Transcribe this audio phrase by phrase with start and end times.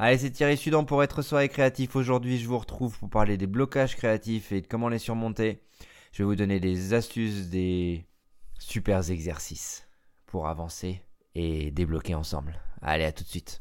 [0.00, 1.96] Allez, c'est Thierry Sudan pour être soi et créatif.
[1.96, 5.60] Aujourd'hui, je vous retrouve pour parler des blocages créatifs et de comment les surmonter.
[6.12, 8.06] Je vais vous donner des astuces, des
[8.60, 9.88] super exercices
[10.26, 11.02] pour avancer
[11.34, 12.60] et débloquer ensemble.
[12.80, 13.60] Allez, à tout de suite.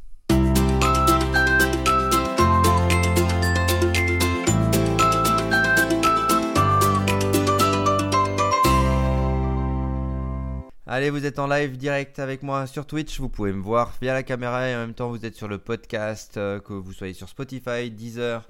[10.89, 13.19] Allez, vous êtes en live direct avec moi sur Twitch.
[13.19, 15.57] Vous pouvez me voir via la caméra et en même temps vous êtes sur le
[15.57, 18.47] podcast, euh, que vous soyez sur Spotify, Deezer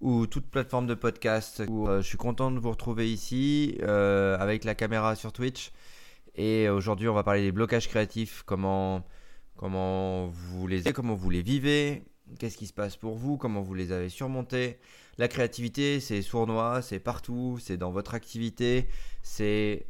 [0.00, 1.60] ou toute plateforme de podcast.
[1.60, 5.70] Euh, je suis content de vous retrouver ici euh, avec la caméra sur Twitch.
[6.34, 9.04] Et aujourd'hui, on va parler des blocages créatifs, comment,
[9.58, 12.04] comment vous les comment vous les vivez,
[12.38, 14.78] qu'est-ce qui se passe pour vous, comment vous les avez surmontés.
[15.18, 18.88] La créativité, c'est sournois, c'est partout, c'est dans votre activité,
[19.22, 19.84] c'est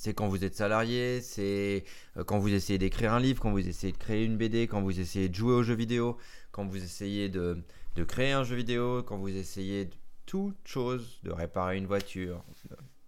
[0.00, 1.84] c'est quand vous êtes salarié, c'est
[2.16, 4.80] euh, quand vous essayez d'écrire un livre, quand vous essayez de créer une BD, quand
[4.80, 6.16] vous essayez de jouer aux jeux vidéo,
[6.52, 7.62] quand vous essayez de,
[7.96, 9.94] de créer un jeu vidéo, quand vous essayez de
[10.24, 12.42] toute chose, de réparer une voiture,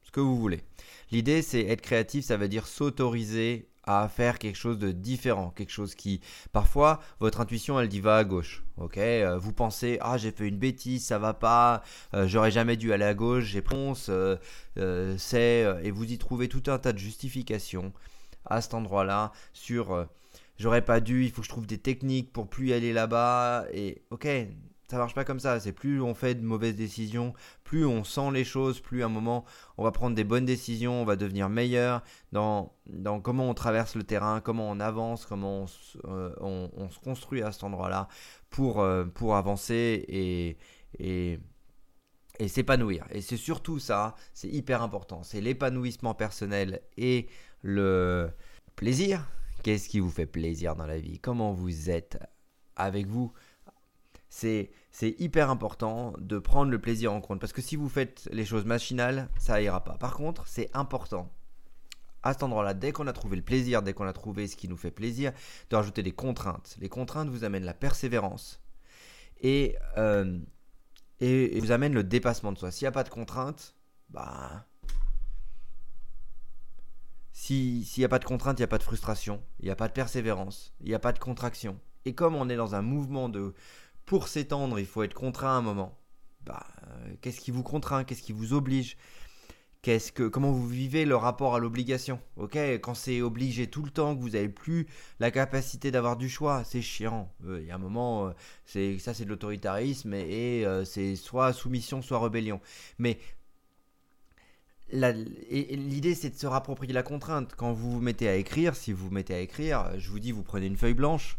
[0.03, 0.61] ce que vous voulez.
[1.11, 5.73] L'idée, c'est être créatif, ça veut dire s'autoriser à faire quelque chose de différent, quelque
[5.73, 6.21] chose qui,
[6.53, 10.49] parfois, votre intuition, elle dit va à gauche, ok euh, Vous pensez, ah, j'ai fait
[10.49, 11.83] une bêtise, ça va pas,
[12.15, 14.37] euh, j'aurais jamais dû aller à gauche, j'ai ponce, euh,
[15.19, 17.93] c'est, et vous y trouvez tout un tas de justifications
[18.45, 20.07] à cet endroit-là sur,
[20.59, 23.67] j'aurais pas dû, il faut que je trouve des techniques pour plus y aller là-bas,
[23.73, 24.29] et ok,
[24.93, 25.59] ça marche pas comme ça.
[25.59, 27.33] C'est plus on fait de mauvaises décisions,
[27.65, 29.47] plus on sent les choses, plus à un moment
[29.79, 33.95] on va prendre des bonnes décisions, on va devenir meilleur dans, dans comment on traverse
[33.95, 35.65] le terrain, comment on avance, comment
[36.05, 38.07] on, euh, se construit à cet endroit-là
[38.51, 40.59] pour, euh, pour avancer et,
[40.99, 41.41] et,
[42.39, 43.07] et s'épanouir.
[43.11, 45.23] Et c'est surtout ça, c'est hyper important.
[45.23, 47.29] C'est l'épanouissement personnel et
[47.63, 48.31] le
[48.77, 49.27] plaisir.
[49.63, 51.19] Qu'est-ce qui vous fait plaisir dans la vie?
[51.19, 52.19] Comment vous êtes
[52.77, 53.33] avec vous?
[54.33, 57.39] C'est hyper important de prendre le plaisir en compte.
[57.39, 59.99] Parce que si vous faites les choses machinales, ça ira pas.
[59.99, 61.31] Par contre, c'est important
[62.23, 64.69] à cet endroit-là, dès qu'on a trouvé le plaisir, dès qu'on a trouvé ce qui
[64.69, 65.33] nous fait plaisir,
[65.71, 66.77] de rajouter des contraintes.
[66.81, 68.63] Les contraintes vous amènent la persévérance
[69.41, 70.39] et, euh,
[71.21, 72.71] et, vous amènent le dépassement de soi.
[72.71, 73.75] S'il n'y a pas de contraintes,
[74.09, 74.67] bah.
[77.33, 79.77] S'il n'y a pas de contraintes, il n'y a pas de frustration, il n'y a
[79.77, 81.81] pas de persévérance, il n'y a pas de contraction.
[82.05, 83.53] Et comme on est dans un mouvement de,
[84.13, 85.99] pour s'étendre, il faut être contraint à un moment.
[86.45, 88.05] Bah, euh, qu'est-ce qui vous contraint?
[88.05, 88.99] Qu'est-ce qui vous oblige?
[89.81, 92.21] Qu'est-ce que, comment vous vivez le rapport à l'obligation?
[92.37, 94.87] Quand c'est obligé tout le temps, que vous n'avez plus
[95.19, 97.33] la capacité d'avoir du choix, c'est chiant.
[97.47, 98.35] Euh, il y a un moment,
[98.77, 102.61] euh, ça, c'est de l'autoritarisme et, c'est soit soumission, soit rébellion.
[102.99, 103.19] Mais
[104.93, 107.55] l'idée, c'est de se rapproprier la contrainte.
[107.57, 110.33] Quand vous vous mettez à écrire, si vous vous mettez à écrire, je vous dis,
[110.33, 111.39] vous prenez une feuille blanche,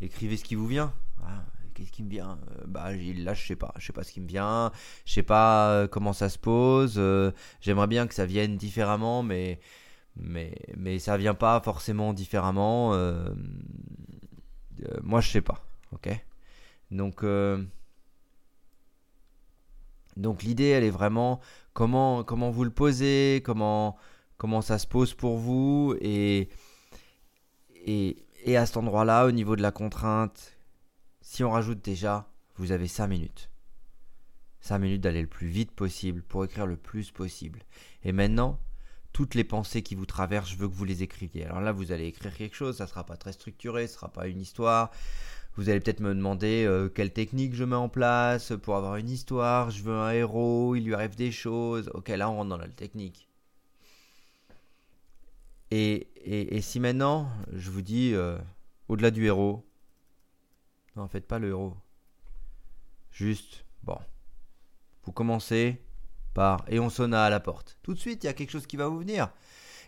[0.00, 0.92] écrivez ce qui vous vient.
[1.22, 1.44] Ah,
[1.80, 4.20] qu'est-ce qui me vient euh, Bah là je sais pas, je sais pas ce qui
[4.20, 4.70] me vient,
[5.06, 6.94] je sais pas euh, comment ça se pose.
[6.98, 9.60] Euh, j'aimerais bien que ça vienne différemment, mais
[10.16, 12.90] mais mais ça vient pas forcément différemment.
[15.02, 16.08] moi je sais pas, ok?
[16.90, 17.24] Donc
[20.16, 21.40] donc l'idée elle est vraiment
[21.72, 23.96] comment comment vous le posez, comment
[24.36, 26.48] comment ça se pose pour vous et
[27.86, 30.59] et et à cet endroit-là, au niveau de la contrainte,
[31.20, 33.50] si on rajoute déjà, vous avez 5 minutes.
[34.60, 37.60] 5 minutes d'aller le plus vite possible pour écrire le plus possible.
[38.04, 38.60] Et maintenant,
[39.12, 41.46] toutes les pensées qui vous traversent, je veux que vous les écriviez.
[41.46, 43.96] Alors là, vous allez écrire quelque chose, ça ne sera pas très structuré, ce ne
[43.96, 44.90] sera pas une histoire.
[45.56, 49.10] Vous allez peut-être me demander euh, quelle technique je mets en place pour avoir une
[49.10, 49.70] histoire.
[49.70, 51.90] Je veux un héros, il lui arrive des choses.
[51.94, 53.28] Ok, là, on rentre dans la technique.
[55.72, 56.08] Et,
[56.62, 58.38] si maintenant, je vous dis, euh,
[58.88, 59.64] au-delà du héros,
[60.96, 61.76] non, faites pas le héros.
[63.10, 63.98] Juste, bon.
[65.04, 65.82] Vous commencez
[66.34, 67.78] par et on sonna à la porte.
[67.82, 69.30] Tout de suite, il y a quelque chose qui va vous venir.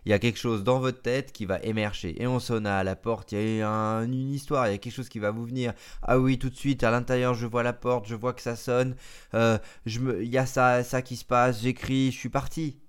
[0.05, 2.21] Il y a quelque chose dans votre tête qui va émerger.
[2.21, 3.31] Et on sonna à la porte.
[3.33, 4.67] Il y a une histoire.
[4.67, 5.75] Il y a quelque chose qui va vous venir.
[6.03, 8.07] Ah oui, tout de suite, à l'intérieur, je vois la porte.
[8.07, 8.97] Je vois que ça sonne.
[9.35, 11.63] Euh, il y a ça, ça qui se passe.
[11.63, 12.11] J'écris.
[12.11, 12.81] Je suis parti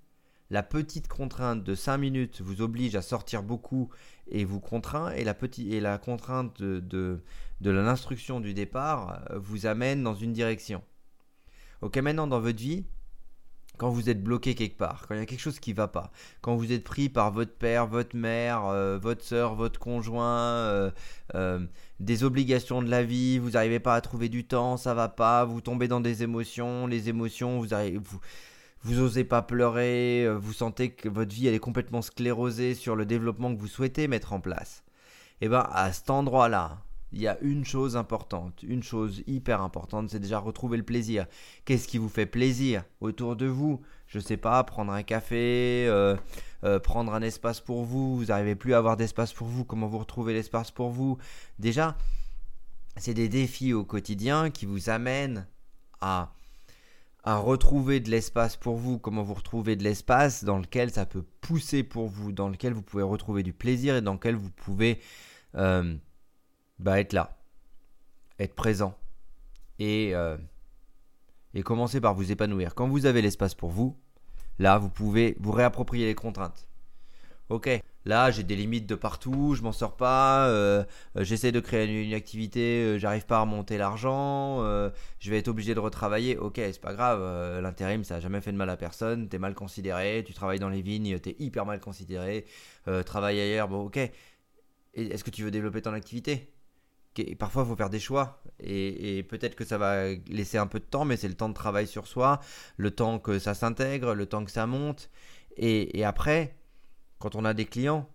[0.50, 3.90] la petite contrainte de 5 minutes vous oblige à sortir beaucoup
[4.28, 7.20] et vous contraint, et la, petite, et la contrainte de,
[7.60, 10.82] de, l'instruction du départ euh, vous amène dans une direction.
[11.82, 12.84] Ok, maintenant dans votre vie,
[13.76, 15.88] quand vous êtes bloqué quelque part, quand il y a quelque chose qui ne va
[15.88, 20.92] pas, quand vous êtes pris par votre père, votre mère, euh, votre soeur, votre conjoint,
[21.34, 21.60] euh,
[22.00, 25.44] des obligations de la vie, vous n'arrivez pas à trouver du temps, ça va pas,
[25.44, 28.20] vous tombez dans des émotions, les émotions, vous arrivez, vous,
[28.84, 33.06] vous osez pas pleurer, euh, vous sentez que votre vie est complètement sclérosée sur le
[33.06, 34.84] développement que vous souhaitez mettre en place.
[35.40, 36.84] Et eh bien à cet endroit-là,
[37.14, 41.26] il y a une chose importante, une chose hyper importante, c'est déjà retrouver le plaisir.
[41.64, 43.80] Qu'est-ce qui vous fait plaisir autour de vous?
[44.08, 46.16] Je sais pas, prendre un café, euh,
[46.64, 48.16] euh, prendre un espace pour vous.
[48.16, 49.64] Vous n'arrivez plus à avoir d'espace pour vous.
[49.64, 51.16] Comment vous retrouvez l'espace pour vous?
[51.58, 51.96] Déjà,
[52.96, 55.46] c'est des défis au quotidien qui vous amènent
[56.00, 56.32] à
[57.24, 61.24] à retrouver de l'espace pour vous, comment vous retrouvez de l'espace dans lequel ça peut
[61.40, 65.00] pousser pour vous, dans lequel vous pouvez retrouver du plaisir et dans lequel vous pouvez
[65.54, 65.96] euh,
[66.78, 67.38] bah, être là,
[68.38, 68.94] être présent
[69.78, 70.36] et, euh,
[71.54, 72.74] et commencer par vous épanouir.
[72.74, 73.96] Quand vous avez l'espace pour vous,
[74.58, 76.68] là, vous pouvez vous réapproprier les contraintes.
[77.48, 77.70] Ok,
[78.04, 80.84] là j'ai des limites de partout, je m'en sors pas, euh,
[81.16, 84.60] j'essaie de créer une, activité, euh, j'arrive pas à remonter l'argent,
[85.20, 86.36] je vais être obligé de retravailler.
[86.38, 87.20] Ok, c'est pas grave,
[87.60, 90.68] l'intérim ça a jamais fait de mal à personne, t'es mal considéré, tu travailles dans
[90.68, 92.44] les vignes, t'es hyper mal considéré,
[93.06, 93.98] travaille ailleurs, bon ok.
[94.94, 96.54] Est-ce que tu veux développer ton activité?
[97.38, 100.84] Parfois il faut faire des choix et, peut-être que ça va laisser un peu de
[100.84, 102.40] temps mais c'est le temps de travail sur soi
[102.76, 105.10] le temps que ça s'intègre le temps que ça monte
[105.56, 106.56] et, après
[107.24, 108.06] quand on a des clients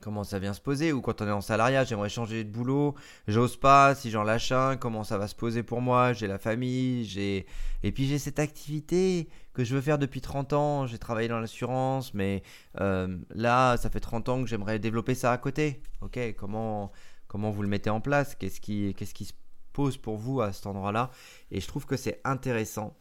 [0.00, 0.94] comment ça vient se poser?
[0.94, 2.94] Ou quand on est en salariat j'aimerais changer de boulot
[3.28, 6.14] j'ose pas si j'en lâche un comment ça va se poser pour moi?
[6.14, 7.44] J'ai la famille j'ai
[7.82, 10.86] et puis j'ai cette activité que je veux faire depuis 30 ans.
[10.86, 12.42] J'ai travaillé dans l'assurance mais
[12.80, 15.82] euh, là ça fait 30 ans que j'aimerais développer ça à côté.
[16.00, 16.92] Ok comment
[17.28, 19.34] comment vous le mettez en place, qu'est-ce qui, qu'est-ce qui se
[19.74, 21.10] pose pour vous à cet endroit-là?
[21.50, 22.96] Et je trouve que c'est intéressant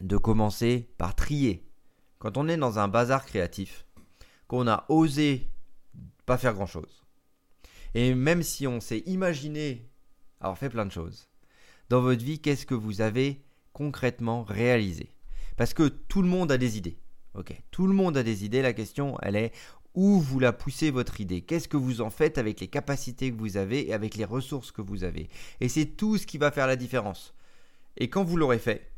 [0.00, 1.65] de commencer par trier.
[2.18, 3.84] Quand on est dans un bazar créatif,
[4.48, 5.48] qu'on a osé
[6.24, 7.04] pas faire grand-chose,
[7.94, 9.88] et même si on s'est imaginé
[10.40, 11.28] avoir fait plein de choses,
[11.88, 15.10] dans votre vie, qu'est-ce que vous avez concrètement réalisé?
[15.56, 16.98] Parce que tout le monde a des idées.
[17.34, 18.62] Ok, tout le monde a des idées.
[18.62, 19.52] La question, elle est
[19.94, 21.42] où vous la poussez votre idée?
[21.42, 24.72] Qu'est-ce que vous en faites avec les capacités que vous avez et avec les ressources
[24.72, 25.28] que vous avez?
[25.60, 27.34] Et c'est tout ce qui va faire la différence.
[27.96, 28.92] Et quand vous l'aurez fait,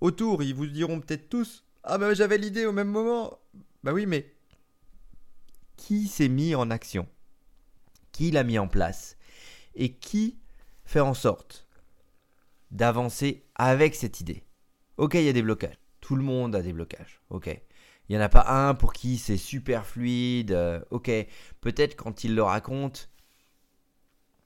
[0.00, 3.38] autour, ils vous diront peut-être tous Ah ben j'avais l'idée au même moment
[3.82, 4.32] Bah oui, mais
[5.76, 7.06] qui s'est mis en action?
[8.12, 9.18] Qui l'a mis en place?
[9.74, 10.38] Et qui
[10.84, 11.66] fait en sorte
[12.70, 14.44] d'avancer avec cette idée?
[14.96, 15.78] Ok, il y a des blocages.
[16.00, 17.20] Tout le monde a des blocages.
[17.28, 17.48] Ok.
[18.08, 20.52] Il n'y en a pas un pour qui c'est super fluide.
[20.52, 21.10] Euh, ok,
[21.60, 23.10] peut-être quand il le raconte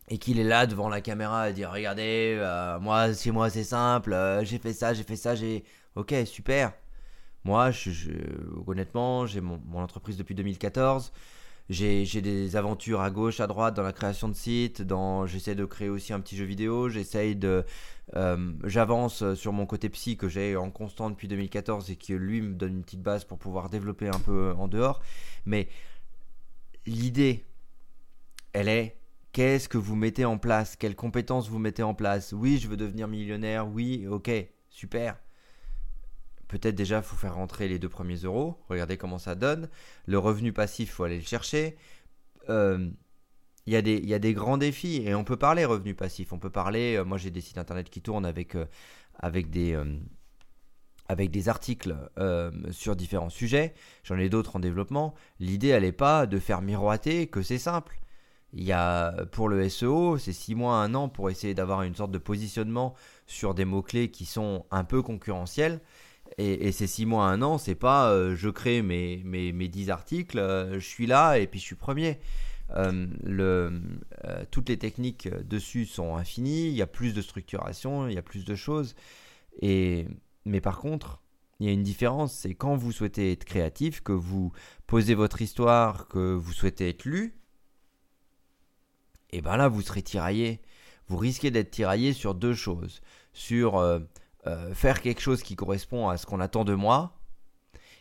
[0.09, 3.65] et qu'il est là devant la caméra à dire regardez, euh, moi chez moi c'est
[3.65, 5.65] simple, euh, j'ai fait ça, j'ai fait ça, j'ai.
[5.97, 6.73] Ok, super.
[7.45, 7.71] Moi,
[8.67, 11.13] honnêtement, j'ai mon, entreprise depuis 2014.
[11.71, 14.83] J'ai des aventures à gauche, à droite dans la création de sites,
[15.27, 17.63] j'essaie de créer aussi un petit jeu vidéo, j'essaye de
[18.17, 22.41] euh, j'avance sur mon côté psy que j'ai en constant depuis 2014 et qui lui
[22.41, 25.03] me donne une petite base pour pouvoir développer un peu en dehors.
[25.45, 25.69] Mais
[26.87, 27.45] l'idée,
[28.55, 28.97] elle est
[29.33, 30.75] qu'est-ce que vous mettez en place?
[30.75, 32.33] Quelles compétences vous mettez en place?
[32.33, 33.69] Oui, je veux devenir millionnaire.
[33.69, 34.31] Oui, ok,
[34.71, 35.19] super
[36.49, 38.59] peut-être déjà, faut faire rentrer les deux premiers euros.
[38.69, 39.69] Regardez comment ça donne.
[40.07, 41.77] Le revenu passif, faut aller le chercher.
[42.49, 42.89] Euh,
[43.67, 43.77] il y,
[44.15, 46.33] a des, grands défis et on peut parler revenu passif.
[46.33, 46.97] On peut parler.
[46.97, 48.65] Euh, moi, j'ai des sites internet qui tournent avec, euh,
[51.13, 51.49] des.
[51.49, 51.95] articles
[52.71, 53.75] sur différents sujets,
[54.05, 55.15] j'en ai d'autres en développement.
[55.39, 58.01] L'idée, elle n'est pas de faire miroiter que c'est simple.
[59.33, 62.95] Pour le SEO, c'est 6 mois, 1 an pour essayer d'avoir une sorte de positionnement
[63.27, 65.83] sur des mots-clés qui sont un peu concurrentiels.
[66.37, 69.91] Et, ces 6 mois, 1 an, c'est pas euh, je crée mes, mes, mes 10
[69.91, 72.19] articles, euh, je suis là et puis je suis premier.
[72.77, 73.81] Euh,
[74.51, 78.23] toutes les techniques dessus sont infinies, il y a plus de structuration, il y a
[78.23, 78.95] plus de choses.
[79.63, 80.07] Et,
[80.45, 81.23] mais par contre,
[81.61, 84.53] il y a une différence, c'est quand vous souhaitez être créatif, que vous
[84.87, 87.35] posez votre histoire, que vous souhaitez être lu,
[89.31, 90.61] et ben là vous serez tiraillé.
[91.09, 93.01] Vous risquez d'être tiraillé sur deux choses.
[93.33, 93.79] Sur
[94.47, 97.19] euh, faire quelque chose qui correspond à ce qu'on attend de moi,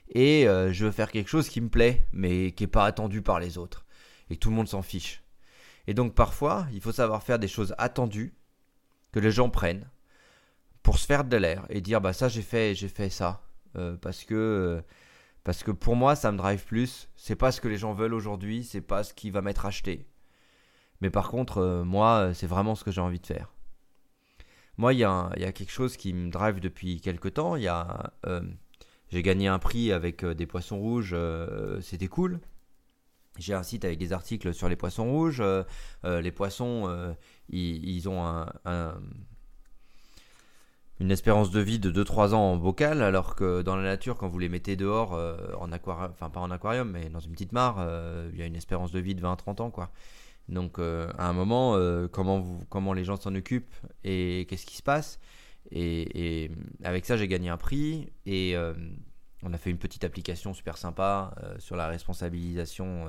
[0.10, 3.22] et euh, je veux faire quelque chose qui me plaît, mais qui n'est pas attendu
[3.22, 3.86] par les autres.
[4.30, 5.24] Et tout le monde s'en fiche.
[5.88, 8.34] Et donc parfois, il faut savoir faire des choses attendues,
[9.12, 9.90] que les gens prennent,
[10.84, 13.42] pour se faire de l'air, et dire, bah ça j'ai fait, j'ai fait ça,
[13.78, 14.84] euh, parce que...
[15.44, 17.10] parce que pour moi, ça me drive plus.
[17.16, 20.08] C'est pas ce que les gens veulent aujourd'hui, c'est pas ce qui va m'être acheté.
[21.02, 23.54] Mais par contre, moi, c'est vraiment ce que j'ai envie de faire.
[24.78, 27.56] Moi, il y, a quelque chose qui me drive depuis quelques temps.
[27.56, 28.42] Euh,
[29.10, 32.40] j'ai gagné un prix avec euh, des poissons rouges, euh, c'était cool.
[33.40, 35.44] J'ai un site avec des articles sur les poissons rouges.
[36.04, 37.16] les poissons,
[37.50, 38.46] ils, ont
[41.00, 44.28] une espérance de vie de 2-3 ans en bocal, alors que dans la nature, quand
[44.28, 45.12] vous les mettez dehors,
[45.60, 47.88] en aquarium, enfin pas en aquarium, mais dans une petite mare,
[48.34, 49.72] il y a une espérance de vie de 20-30 ans.
[50.50, 51.78] Donc à un moment,
[52.12, 55.20] comment, vous, comment les gens s'en occupent et qu'est-ce qui se passe
[55.72, 56.50] et,
[56.84, 58.56] avec ça, j'ai gagné un prix et
[59.44, 63.08] on a fait une petite application super sympa sur la responsabilisation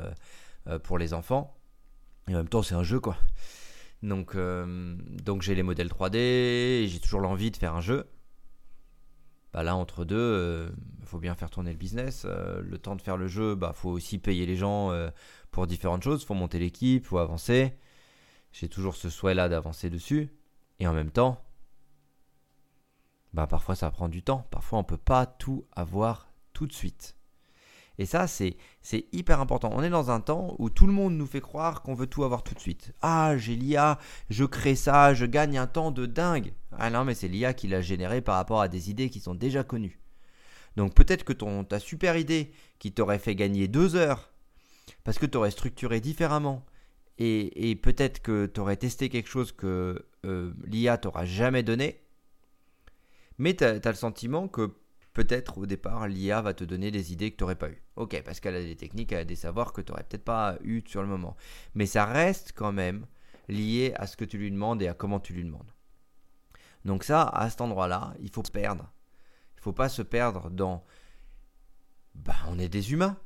[0.82, 1.56] pour les enfants.
[2.26, 3.16] Et en même temps, c'est un jeu quoi.
[4.02, 8.04] Donc, donc j'ai les modèles 3D et j'ai toujours l'envie de faire un jeu.
[9.52, 10.70] Bah là, entre deux, euh,
[11.08, 12.24] faut bien faire tourner le business.
[12.24, 15.10] Euh, le temps de faire le jeu, bah faut aussi payer les gens euh,
[15.50, 16.24] pour différentes choses.
[16.24, 17.74] faut monter l'équipe, faut avancer.
[18.52, 20.30] J'ai toujours ce souhait-là d'avancer dessus.
[20.80, 21.44] Et en même temps,
[23.32, 24.46] bah parfois ça prend du temps.
[24.50, 27.18] Parfois on peut pas tout avoir tout de suite.
[27.98, 28.56] Et ça, c'est,
[29.12, 29.70] hyper important.
[29.74, 32.22] On est dans un temps où tout le monde nous fait croire qu'on veut tout
[32.22, 32.94] avoir tout de suite.
[33.02, 33.98] Ah, j'ai l'IA,
[34.30, 36.52] je crée ça, je gagne un temps de dingue.
[36.78, 39.34] Ah non, mais c'est l'IA qui l'a généré par rapport à des idées qui sont
[39.34, 39.98] déjà connues.
[40.78, 41.32] Donc peut-être que
[41.64, 44.32] ta super idée qui t'aurait fait gagner deux heures,
[45.02, 46.64] parce que tu aurais structuré différemment,
[47.18, 52.00] et, peut-être que tu aurais testé quelque chose que euh, l'IA t'aura jamais donné,
[53.38, 54.70] mais tu as, le sentiment que
[55.14, 57.82] peut-être au départ, l'IA va te donner des idées que tu n'aurais pas eues.
[57.96, 60.58] Ok, parce qu'elle a des techniques, elle a des savoirs que tu n'aurais peut-être pas
[60.62, 61.36] eu sur le moment.
[61.74, 63.04] Mais ça reste quand même
[63.48, 65.72] lié à ce que tu lui demandes et à comment tu lui demandes.
[66.84, 68.88] Donc ça, à cet endroit-là, il faut perdre.
[69.58, 70.84] Il ne faut pas se perdre dans...
[72.14, 73.16] Bah, on est des humains.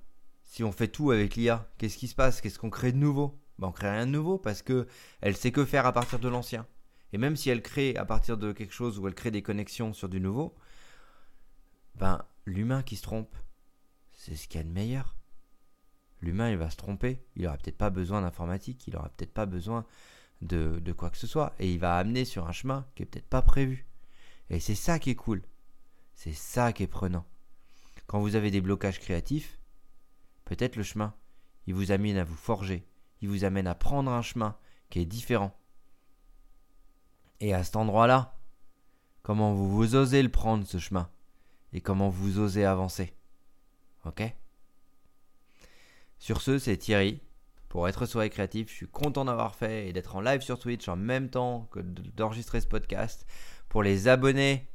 [0.43, 2.41] Si on fait tout avec l'IA, qu'est-ce qui se passe?
[2.41, 3.39] Qu'est-ce qu'on crée de nouveau?
[3.59, 4.87] Bah, On crée rien de nouveau parce que
[5.21, 6.67] elle sait que faire à partir de l'ancien.
[7.12, 9.93] Et même si elle crée à partir de quelque chose où elle crée des connexions
[9.93, 10.55] sur du nouveau,
[11.97, 13.37] ben, l'humain qui se trompe,
[14.12, 15.17] c'est ce qu'il y a de meilleur.
[16.23, 17.23] L'humain, il va se tromper.
[17.37, 19.85] Il n'aura peut-être pas besoin d'informatique, il n'aura peut-être pas besoin
[20.41, 21.55] de, de, quoi que ce soit.
[21.59, 23.87] Et il va amener sur un chemin qui est peut-être pas prévu.
[24.49, 25.43] Et c'est ça qui est cool.
[26.23, 27.26] C'est ça qui est prenant.
[28.07, 29.59] Quand vous avez des blocages créatifs,
[30.45, 31.14] peut-être le chemin,
[31.67, 32.87] il vous amène à vous forger.
[33.23, 34.57] Il vous amène à prendre un chemin
[34.88, 35.52] qui est différent.
[37.41, 38.38] Et à cet endroit-là,
[39.25, 41.11] comment vous, vous osez le prendre, ce chemin
[41.73, 43.17] et comment vous osez avancer.
[44.05, 44.23] Ok?
[46.21, 47.21] Sur ce, c'est Thierry.
[47.69, 50.87] Pour être soirée créatif, je suis content d'avoir fait et d'être en live sur Twitch
[50.87, 53.26] en même temps que d'enregistrer ce podcast.
[53.69, 54.69] Pour les abonnés,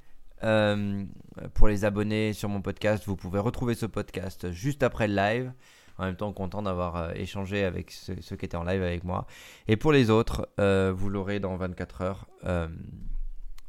[0.44, 1.06] euh,
[1.54, 5.54] pour les abonnés sur mon podcast, vous pouvez retrouver ce podcast juste après le live.
[5.98, 9.26] En même temps, content d'avoir euh, échangé avec ceux, qui étaient en live avec moi.
[9.68, 12.28] Et pour les autres, euh, vous l'aurez dans 24 heures,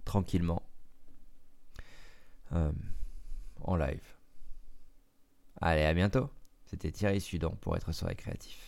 [0.04, 0.62] tranquillement
[3.62, 4.02] en live.
[5.60, 6.30] Allez, à bientôt.
[6.66, 8.67] C'était Thierry Sudan pour être soirée créatif.